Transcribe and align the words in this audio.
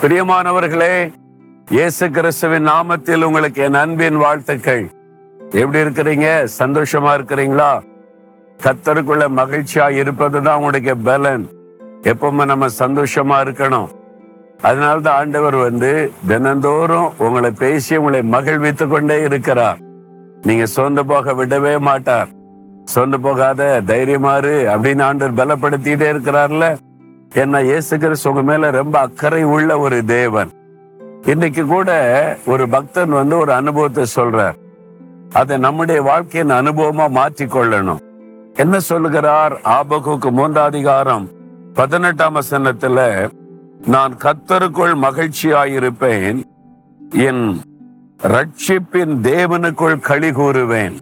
பிரியமானவர்களே 0.00 1.12
இயேசு 1.70 2.10
கிறிஸ்துவின் 2.10 2.68
நாமத்தில் 2.68 3.22
உங்களுக்கு 3.22 3.62
என் 3.62 3.74
அன்பின் 3.74 4.16
வாழ்த்துக்கள். 4.16 4.90
எப்படி 5.38 5.78
இருக்கிறீங்க? 5.78 6.48
சந்தோஷமா 6.58 7.10
இருக்கிறீங்களா? 7.16 7.80
கத்தருக்குள்ள 8.62 9.28
மகிழ்ச்சியா 9.36 9.90
இருப்பதுதான் 9.90 10.54
உங்களுடைய 10.54 10.94
பலன். 10.94 11.48
எப்பவுமே 12.02 12.44
நம்ம 12.44 12.66
சந்தோஷமா 12.66 13.46
இருக்கணும். 13.46 13.88
அதனால்தான் 14.62 15.16
ஆண்டவர் 15.16 15.54
வந்து 15.54 16.12
தினந்தோறும் 16.26 17.12
உங்களை 17.18 17.50
பேசி 17.50 17.96
உங்களை 17.96 18.20
மகிழ்வித்து 18.20 18.88
கொண்டே 18.88 19.22
இருக்கிறார். 19.22 19.78
நீங்க 20.42 20.66
சோர்ந்து 20.66 21.06
போக 21.06 21.32
விடவே 21.32 21.78
மாட்டார். 21.78 22.28
சோர்ந்து 22.84 23.20
போகாத 23.20 23.82
தைரியமாறு 23.86 24.68
அப்படின்னு 24.68 25.02
ஆண்டவர் 25.02 25.46
பலப்படுத்திட்டே 25.46 26.16
இருக்கிறார்ல. 26.16 26.76
என்ன 27.34 27.62
இயேசு 27.62 27.98
கிறிஸ்து 27.98 28.28
உங்க 28.30 28.42
மேல 28.42 28.70
ரொம்ப 28.70 28.98
அக்கறை 28.98 29.42
உள்ள 29.42 29.78
ஒரு 29.78 30.04
தேவன். 30.04 30.50
இன்னைக்கு 31.26 31.66
கூட 31.66 31.90
ஒரு 32.46 32.68
பக்தன் 32.68 33.08
வந்து 33.08 33.38
ஒரு 33.38 33.52
அனுபவத்தை 33.52 34.04
சொல்றார். 34.16 34.54
அதை 35.32 35.58
நம்முடைய 35.58 36.02
வாழ்க்கையின் 36.02 36.52
அனுபவமா 36.52 37.10
மாற்றிக் 37.10 37.56
கொள்ளணும் 37.56 38.00
என்ன 38.54 38.80
சொல்லுகிறார்? 38.80 39.60
ஆபகுக்கு 39.64 40.30
மூன்றாதிகாரம் 40.30 41.26
பதினெட்டாம் 41.74 42.36
வசனத்துல 42.36 43.30
நான் 43.86 44.16
கத்தருக்குள் 44.16 44.94
மகிழ்ச்சியாயிருப்பேன் 45.06 46.42
என் 47.14 47.60
ரட்சிப்பின் 48.22 49.14
தேவனுக்குள் 49.22 50.00
களி 50.00 50.30
கூறுவேன். 50.30 50.96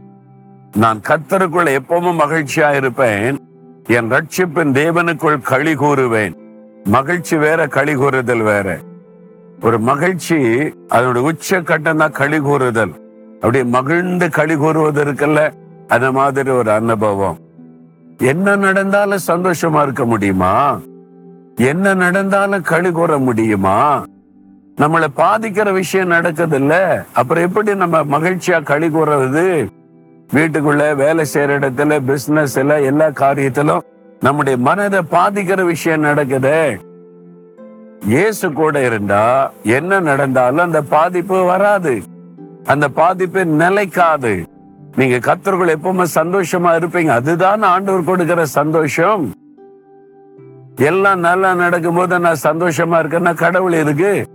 நான் 0.76 1.00
கத்தருக்குள் 1.08 1.76
எப்பவும் 1.78 2.20
மகிழ்ச்சியா 2.24 2.76
இருப்பேன் 2.76 3.47
என் 3.88 4.12
ரட்சிப்பின் 4.12 4.72
தேவனுக்குள் 4.78 5.42
களி 5.42 5.74
கூறுவேன். 5.74 6.34
மகிழ்ச்சி 6.84 7.36
வேற 7.36 7.66
களி 7.66 7.94
கூறுதல் 7.94 8.40
வேற. 8.40 8.78
ஒரு 9.62 9.80
மகிழ்ச்சி 9.80 10.36
அதனுடைய 10.88 11.28
உச்ச 11.28 11.60
கட்டம் 11.60 11.96
தான் 11.96 12.10
களி 12.10 12.40
கூறுதல். 12.40 12.92
அப்படி 13.34 13.64
மகிழ்ந்து 13.64 14.30
களி 14.30 14.56
கூறுவது 14.56 15.04
இருக்குல்ல 15.04 15.52
அந்த 15.88 16.12
மாதிரி 16.12 16.50
ஒரு 16.50 16.70
அனுபவம். 16.70 17.38
என்ன 18.18 18.56
நடந்தாலும் 18.56 19.26
சந்தோஷமா 19.26 19.82
இருக்க 19.82 20.04
முடியுமா? 20.04 20.80
என்ன 21.56 21.94
நடந்தாலும் 21.94 22.62
களி 22.62 22.90
கூற 22.90 23.18
முடியுமா? 23.18 24.04
நம்மளை 24.76 25.06
பாதிக்கிற 25.16 25.72
விஷயம் 25.72 26.08
நடக்குது 26.08 26.56
இல்ல 26.56 27.04
அப்புறம் 27.12 27.44
எப்படி 27.44 27.74
நம்ம 27.74 28.02
மகிழ்ச்சியா 28.02 28.62
களி 28.62 28.88
கூறுறது? 28.88 29.68
வீட்டுக்குள்ள 30.34 30.94
வேலை 30.94 31.26
செய்யற 31.34 31.52
இடத்துல 31.58 31.98
பிசினஸ்ல 32.08 32.84
எல்லா 32.84 33.06
காரியத்திலும் 33.06 33.80
நம்முடைய 34.20 34.58
மனதை 34.58 35.00
பாதிக்கிற 35.10 35.64
விஷயம் 35.64 36.04
நடக்குதே. 36.04 36.78
இயேசு 38.06 38.52
கூட 38.52 38.84
இருந்தா 38.84 39.50
என்ன 39.62 40.00
நடந்தாலும் 40.00 40.64
அந்த 40.64 40.82
பாதிப்பு 40.82 41.44
வராது. 41.44 42.02
அந்த 42.64 42.88
பாதிப்பு 42.88 43.46
நிலைக்காது. 43.46 44.44
நீங்க 44.96 45.16
கத்தர்கள் 45.16 45.74
எப்பவுமே 45.76 46.06
சந்தோஷமா 46.14 46.70
இருப்பீங்க. 46.80 47.06
அதுதான் 47.06 47.62
ஆண்டவர் 47.62 48.04
கொடுக்கிற 48.04 48.44
சந்தோஷம். 48.44 49.32
எல்லாம் 50.76 51.20
நல்லா 51.20 51.54
நடக்கும்போது 51.54 52.18
நான் 52.18 52.44
சந்தோஷமா 52.44 52.96
இருக்கேன்னா 53.02 53.34
கடவுள் 53.34 53.72
இருக்கு 53.72 54.26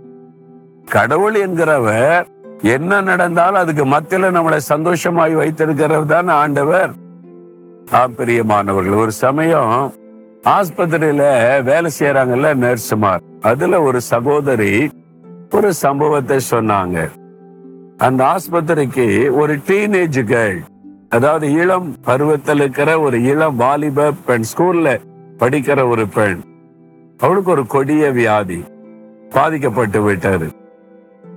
கடவுள் 0.84 1.34
என்கிறவர் 1.34 2.26
என்ன 2.72 3.00
நடந்தாலும் 3.08 3.60
அதுக்கு 3.62 3.84
மத்தியில 3.84 4.28
நம்மளை 4.36 4.58
சந்தோஷமாய் 4.72 5.34
வைத்திருக்கிறவர் 5.36 6.12
தான் 6.12 6.28
ஆண்டவர். 6.28 6.92
ஆப்பிரியமானவர்கள் 8.00 9.00
ஒரு 9.02 9.12
சமயம் 9.24 9.72
ஆஸ்பத்திரியில 10.54 11.24
வேலை 11.68 11.90
செய்யறாங்கல்ல 11.98 12.52
நர்சுமார் 12.64 13.24
அதுல 13.50 13.80
ஒரு 13.82 14.00
சகோதரி 14.12 14.72
ஒரு 15.56 15.70
சம்பவத்தை 15.82 16.38
சொன்னாங்க. 16.50 16.98
அந்த 18.06 18.20
ஆஸ்பத்திரிக்கு 18.34 19.06
ஒரு 19.40 19.56
டீனேஜ் 19.68 20.20
கேர்ள் 20.32 20.60
அதாவது 21.08 21.46
இளம் 21.52 21.88
பருவத்தில் 22.08 22.60
இருக்கிற 22.60 22.90
ஒரு 23.00 23.16
இளம் 23.22 23.56
வாலிப 23.56 24.10
பெண் 24.26 24.48
ஸ்கூல்ல 24.50 24.98
படிக்கிற 25.38 25.80
ஒரு 25.92 26.06
பெண். 26.16 26.40
அவளுக்கு 27.20 27.50
ஒரு 27.50 27.64
கொடிய 27.66 28.04
வியாதி 28.10 28.60
பாதிக்கப்பட்டு 29.34 30.00
விட்டாரு 30.08 30.48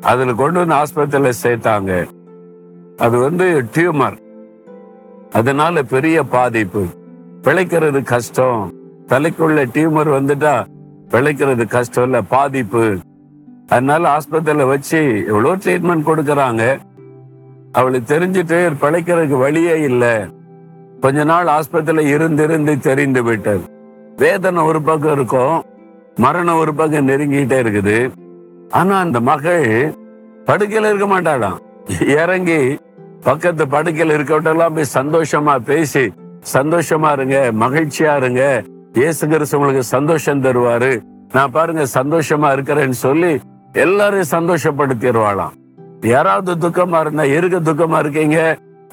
அதுல 0.02 0.34
கொண்டு 0.34 0.66
வந்து 0.66 0.76
ஆஸ்பத்திரியில 0.76 1.32
சேர்த்தாங்க. 1.44 2.08
அது 2.98 3.18
வந்து 3.18 3.66
டியூமர் 3.74 4.18
அதனால 5.32 5.84
பெரிய 5.84 6.24
பாதிப்பு. 6.24 6.86
பிழைக்கிறது 7.42 8.04
கஷ்டம். 8.04 8.74
தலைக்குள்ள 9.08 9.66
டியூமர் 9.74 10.10
வந்துட்டா 10.10 10.66
பிழைக்கிறது 11.10 11.68
கஷ்டம் 11.68 12.04
இல்ல 12.04 12.22
பாதிப்பு. 12.22 12.98
அதனால 13.68 14.18
ஆஸ்பத்திரியில 14.18 14.68
வச்சு 14.68 15.26
எவ்வளோ 15.28 15.56
ட்ரீட்மெண்ட் 15.56 16.08
கொடுக்கறாங்க. 16.08 16.78
அவளுக்கு 17.72 18.20
தெரிஞ்சுட்டு 18.20 18.74
பிழைக்கிறதுக்கு 18.82 19.38
வழியே 19.38 19.80
இல்லை. 19.80 20.16
கொஞ்ச 21.02 21.24
நாள் 21.24 21.46
ஆஸ்பத்திரியில 21.46 22.00
இருந்து 22.00 22.44
இருந்து 22.44 22.80
தெரிந்து 22.80 23.24
விட்டது. 23.24 23.62
வேதனை 24.18 24.64
ஒரு 24.64 24.82
பக்கம் 24.82 25.12
இருக்கும். 25.12 25.64
மரணம் 26.16 26.58
ஒரு 26.58 26.74
பக்கம் 26.74 27.08
நெருங்கிட்டே 27.08 27.58
இருக்குது. 27.64 28.12
ஆனா 28.80 28.96
அந்த 29.00 29.20
மகள் 29.30 29.66
படுக்கையில 30.48 30.90
இருக்க 30.92 31.08
மாட்டாளாம். 31.14 31.60
இறங்கி 32.22 32.62
பக்கத்து 33.28 33.64
படுக்கையில் 33.68 34.16
இருக்கவட்டெல்லாம் 34.16 34.76
போய் 34.78 34.96
சந்தோஷமா 35.00 35.56
பேசி 35.70 36.04
சந்தோஷமா 36.54 37.12
இருங்க 37.18 37.38
மகிழ்ச்சியா 37.64 38.16
இருங்க 38.16 38.44
இயேசு 39.00 39.28
கிறிஸ்து 39.28 39.58
உங்களுக்கு 39.58 39.84
சந்தோஷம் 39.96 40.44
தருவாரு. 40.44 40.92
நான் 41.34 41.52
பாருங்க 41.52 41.84
சந்தோஷமா 41.94 42.50
இருக்கிறேன்னு 42.56 42.98
சொல்லி 43.06 43.32
எல்லாரையும் 43.74 44.32
சந்தோஷப்படுத்திடுவாளாம். 44.32 45.56
யாராவது 46.14 46.54
துக்கமா 46.68 47.00
இருந்தா 47.00 47.24
இருக்க 47.24 47.58
துக்கமா 47.70 48.00
இருக்கீங்க? 48.04 48.40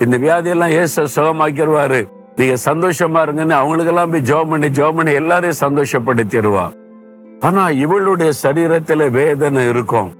இந்த 0.04 0.16
வியாதியெல்லாம் 0.24 0.74
இயேசு 0.76 1.06
சுகமாக்கிடுவாரு. 1.16 2.00
நீங்க 2.38 2.54
சந்தோஷமா 2.68 3.20
இருங்கன்னு 3.26 3.60
அவங்களுக்கெல்லாம் 3.60 4.10
போய் 4.10 4.26
ஜோம் 4.30 4.50
பண்ணி 4.52 4.68
ஜோம் 4.78 4.96
பண்ணி 4.96 5.12
எல்லாரையும் 5.12 5.62
சந்தோஷப்படுத்திடுவா 5.64 6.64
ஆனா 7.46 7.62
இவளுடைய 7.84 8.32
சரீரத்துல 8.42 9.10
வேதனை 9.10 9.62
இருக்கும். 9.68 10.10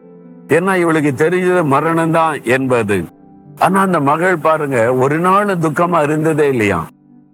ஏன்னா 0.49 0.73
இவளுக்கு 0.77 1.13
தெரிஞ்சது 1.25 1.63
மரணம் 1.65 2.11
தான் 2.11 2.43
என்பது. 2.43 2.97
ஆனா 3.59 3.81
அந்த 3.81 4.01
மகள் 4.01 4.37
பாருங்க 4.37 4.95
ஒரு 4.95 5.19
நாள் 5.19 5.47
துக்கமா 5.47 6.03
இருந்ததே 6.03 6.49
இல்லையா? 6.49 6.81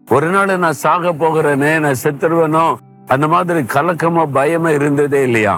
ஒரு 0.08 0.28
நாள் 0.28 0.52
நான் 0.58 0.80
சாக 0.84 1.12
போகிறேனே 1.12 1.72
நான் 1.78 2.00
செத்துருவனோ 2.02 2.76
அந்த 3.06 3.26
மாதிரி 3.28 3.60
கலக்கமா 3.74 4.26
பயமா 4.32 4.70
இருந்ததே 4.70 5.22
இல்லையா? 5.22 5.54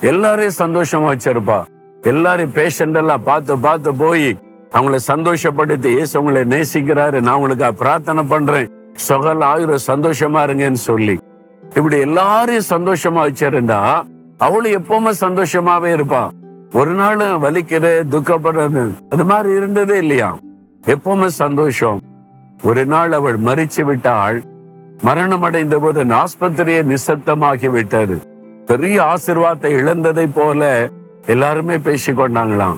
எல்லாரையும் 0.00 0.58
சந்தோஷமா 0.58 1.08
வச்சிருப்பா. 1.12 1.58
எல்லாரையும் 2.02 2.54
பேஷண்ட் 2.54 2.96
எல்லாம் 2.96 3.22
பார்த்து 3.22 3.58
பார்த்து 3.58 3.94
போய் 3.94 4.28
அவங்கள 4.72 4.98
சந்தோஷப்படுத்தி 5.06 5.90
ஏசு 6.00 6.12
அவங்களை 6.18 6.42
நேசிக்கிறாரு. 6.54 7.20
நான் 7.20 7.34
உங்களுக்கு 7.34 7.74
பிரார்த்தனை 7.74 8.24
பண்றேன். 8.24 8.70
சொகல் 9.08 9.44
ஆயிரம் 9.50 9.86
சந்தோஷமா 9.86 10.40
இருங்கன்னு 10.46 10.82
சொல்லி. 10.90 11.16
இப்படி 11.74 11.98
எல்லாரையும் 11.98 12.64
சந்தோஷமா 12.70 13.28
வச்சிருந்தா 13.28 14.02
அவளும் 14.38 14.82
எப்பவுமே 14.82 15.12
சந்தோஷமாவே 15.20 15.92
இருப்பான் 15.92 16.32
ஒரு 16.72 16.90
நாள் 16.90 17.16
வலிக்கிறது 17.16 18.02
துக்கப்படுறது 18.10 18.90
அது 19.10 19.24
மாதிரி 19.24 19.54
இருந்ததே 19.54 19.96
இல்லையா? 19.96 20.38
எப்பவுமே 20.86 21.26
சந்தோஷம். 21.26 22.00
ஒரு 22.62 22.86
நாள் 22.86 23.12
அவள் 23.12 23.40
மறிச்சு 23.40 23.82
விட்டாள். 23.82 24.42
மரணம் 25.02 25.42
அடைந்த 25.42 25.78
போது 25.78 26.04
ஆஸ்பத்திரியை 26.04 26.96
நிசப்தமாகி 26.96 27.70
விட்டது. 27.70 28.20
பெரிய 28.66 29.02
ஆசிர்வாதத்தை 29.02 29.66
இழந்ததை 29.66 30.26
போல 30.26 30.88
எல்லாருமே 31.26 31.78
பேசி 31.78 32.12
கொண்டாங்களாம். 32.12 32.76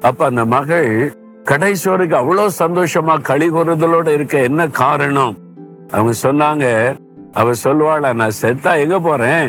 அப்ப 0.00 0.24
அந்த 0.24 0.44
மகள் 0.44 1.16
கடைசி 1.44 1.90
அவ்வளவு 1.90 2.50
சந்தோஷமா 2.58 3.20
கழிவுறுதலோட 3.22 4.06
கூறுதலோட 4.06 4.08
இருக்க 4.08 4.38
என்ன 4.38 4.68
காரணம்? 4.68 5.36
அவங்க 5.90 6.12
சொன்னாங்க 6.22 6.96
அவ 7.40 7.52
சொல்லுவாளா 7.64 8.10
நான் 8.20 8.38
செத்தா 8.42 8.70
எங்க 8.82 8.98
போறேன்? 9.00 9.46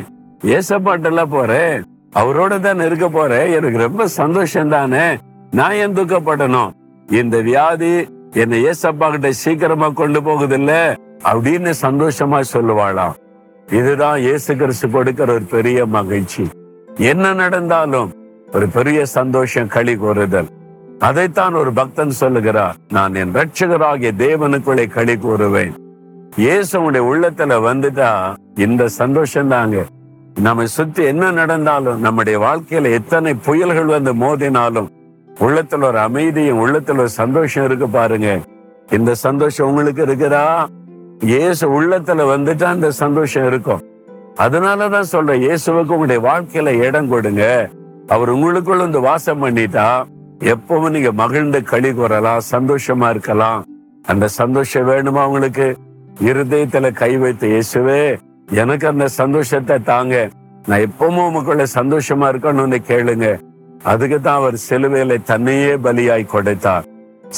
ஏசப்பாட்டல 0.55 1.21
போறேன்? 1.25 1.75
அவரோட 2.15 2.59
தான் 2.59 2.79
இருக்க 2.79 3.07
போறேன்? 3.09 3.53
எனக்கு 3.57 3.77
ரொம்ப 3.77 4.07
சந்தோஷம் 4.07 4.69
தானே 4.69 5.05
நான் 5.51 5.77
ஏன் 5.83 5.95
துக்கப்படணும்? 5.97 6.73
இந்த 7.19 7.41
வியாதி 7.41 7.93
என்னை 8.33 8.57
ஏசப்பா 8.65 9.07
கிட்ட 9.11 9.31
சீக்கிரமா 9.43 9.89
கொண்டு 9.89 10.21
போகுதில்ல? 10.21 10.73
அப்படின்னு 11.31 11.71
சந்தோஷமா 11.81 12.41
சொல்லுவாளாம் 12.53 13.15
இதுதான் 13.77 14.19
இயேசு 14.19 14.51
கிறிஸ்து 14.55 14.89
கொடுக்கிற 14.89 15.33
ஒரு 15.33 15.47
பெரிய 15.55 15.85
மகிழ்ச்சி. 15.85 16.43
என்ன 17.11 17.33
நடந்தாலும் 17.33 18.11
ஒரு 18.53 18.67
பெரிய 18.67 18.99
சந்தோஷம் 19.17 19.67
களி 19.67 19.95
கூறுதல். 19.95 20.51
அதைத்தான் 20.99 21.53
ஒரு 21.53 21.73
பக்தன் 21.73 22.19
சொல்லுகிறார் 22.21 22.77
நான் 22.91 23.15
என் 23.15 23.35
ரட்சகராகிய 23.39 24.11
தேவனுக்குள்ளே 24.23 24.87
களி 24.87 25.15
கூறுவேன். 25.17 25.75
இயேசு 26.37 26.81
உடைய 26.81 27.05
உள்ளத்துல 27.11 27.53
வந்துட்டா 27.67 28.35
இந்த 28.55 28.87
சந்தோஷம் 28.87 29.47
தாங்க 29.47 29.85
நம்ம 30.39 30.65
சுத்தி 30.65 31.03
என்ன 31.03 31.31
நடந்தாலும் 31.31 31.99
நம்முடைய 31.99 32.39
வாழ்க்கையில 32.39 32.91
எத்தனை 32.91 33.33
புயல்கள் 33.45 33.85
வந்து 33.85 34.13
மோதினாலும் 34.13 34.89
உள்ளத்துல 35.41 35.83
ஒரு 35.83 35.99
அமைதியும் 35.99 36.59
உள்ளத்துல 36.65 36.97
ஒரு 36.97 37.09
சந்தோஷம் 37.09 37.65
இருக்கு 37.65 37.89
பாருங்க. 37.89 38.39
இந்த 38.91 39.15
சந்தோஷம் 39.15 39.67
உங்களுக்கு 39.67 40.05
இருக்குதா? 40.05 40.65
இயேசு 41.19 41.81
உள்ளத்துல 41.81 42.27
வந்துட்டா 42.33 42.73
இந்த 42.73 42.91
சந்தோஷம் 42.91 43.47
இருக்கும். 43.47 43.81
அதனாலதான் 44.35 45.09
சொல்றேன் 45.13 45.41
இயேசுவுக்கு 45.41 45.97
உங்களுடைய 45.97 46.21
வாழ்க்கையில 46.29 46.67
இடம் 46.67 47.09
கொடுங்க. 47.09 47.69
அவர் 48.07 48.33
உங்களுக்குள்ள 48.35 48.77
வந்து 48.77 48.99
வாசம் 48.99 49.43
பண்ணிட்டா 49.45 50.05
எப்பவும் 50.53 50.89
நீங்க 50.89 51.11
மகிழ்ந்து 51.11 51.63
களி 51.63 51.93
கூறலாம் 51.93 52.47
சந்தோஷமா 52.51 53.09
இருக்கலாம். 53.09 53.65
அந்த 54.05 54.27
சந்தோஷம் 54.27 54.89
வேணுமா 54.89 55.25
உங்களுக்கு? 55.25 55.67
இருதயத்துல 56.25 56.91
கை 56.93 57.17
வைத்து 57.17 57.47
இயேசுவே 57.47 58.17
எனக்கு 58.51 58.87
அந்த 58.87 59.07
சந்தோஷத்தை 59.07 59.83
தாங்க. 59.83 60.29
நான் 60.67 60.85
எப்பவும் 60.87 61.25
உமக்குள்ள 61.27 61.65
சந்தோஷமா 61.75 62.27
இருக்கணும்னு 62.31 62.79
கேளுங்க. 62.87 63.27
அதுக்கு 63.83 64.21
தான் 64.21 64.35
அவர் 64.35 64.57
சிலுவையில 64.69 65.17
தன்னையே 65.23 65.75
பலியாய் 65.75 66.25
கொடுத்தார். 66.25 66.85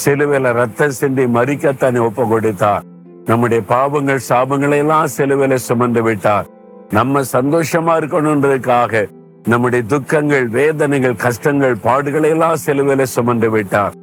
சிலுவையில 0.03 0.53
ரத்தம் 0.53 0.89
சிந்தி 0.89 1.25
மறிக்க 1.25 1.73
தன்னை 1.77 2.01
ஒப்பு 2.01 2.27
கொடுத்தார். 2.27 2.83
நம்முடைய 3.25 3.61
பாவங்கள் 3.67 4.21
சாபங்களை 4.29 4.77
எல்லாம் 4.77 5.13
சிலுவையில 5.17 5.55
சுமந்து 5.55 6.03
விட்டார். 6.03 6.47
நம்ம 6.91 7.21
சந்தோஷமா 7.21 7.95
இருக்கணுன்றதுக்காக 7.99 9.07
நம்முடைய 9.47 9.83
துக்கங்கள் 9.85 10.47
வேதனைகள் 10.47 11.15
கஷ்டங்கள் 11.15 11.75
பாடுகளை 11.83 12.29
எல்லாம் 12.29 12.61
சிலுவையில 12.65 13.03
சுமந்து 13.03 13.49
விட்டார். 13.49 13.93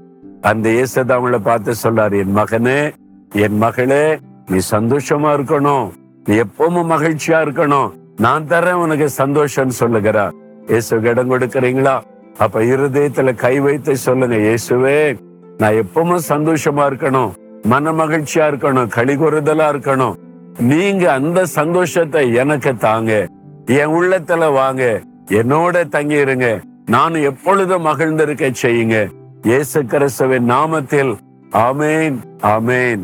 அந்த 0.40 0.68
இயேசுதாமலை 0.68 1.38
பார்த்து 1.38 1.74
சொல்றார் 1.82 2.14
என் 2.22 2.36
மகனே 2.36 2.92
என் 3.32 3.58
மகளே 3.58 4.04
நீ 4.50 4.56
சந்தோஷமா 4.70 5.30
இருக்கணும். 5.36 5.90
நீ 6.24 6.36
எப்பவும் 6.36 6.90
மகிழ்ச்சியா 6.92 7.38
இருக்கணும். 7.44 7.90
நான் 8.16 8.46
தரேன் 8.48 8.72
உனக்கு 8.72 9.08
சந்தோஷம் 9.08 9.72
சொல்லுகிறா. 9.80 10.30
இயேசு 10.66 11.00
இடம் 11.02 11.30
கொடுக்கறீங்களா? 11.30 12.00
அப்ப 12.38 12.60
இருதயத்துல 12.60 13.34
கை 13.34 13.60
வைத்து 13.60 13.96
சொல்லுங்க 13.96 14.36
இயேசுவே 14.36 15.18
நான் 15.58 15.72
எப்பவும் 15.72 16.18
சந்தோஷமா 16.28 16.86
இருக்கணும். 16.90 17.34
மன 17.62 17.92
மகிழ்ச்சியா 17.92 18.46
இருக்கணும். 18.50 18.88
கழிகுறுதலா 18.94 19.66
இருக்கணும். 19.72 20.14
நீங்க 20.58 21.12
அந்த 21.12 21.46
சந்தோஷத்தை 21.46 22.34
எனக்கு 22.34 22.76
தாங்க. 22.76 23.28
என் 23.66 23.86
உள்ளத்துல 23.86 24.52
வாங்க. 24.52 25.00
என்னோட 25.28 25.88
தங்கி 25.88 26.14
இருங்க 26.14 26.60
நான் 26.86 27.14
எப்பொழுதும் 27.14 27.86
மகிழ்ந்திருக்க 27.86 28.54
செய்யுங்க. 28.62 29.08
இயேசு 29.42 29.84
கிறிஸ்துவின் 29.84 30.50
நாமத்தில். 30.50 31.16
ஆமேன். 31.50 32.18
ஆமேன். 32.42 33.02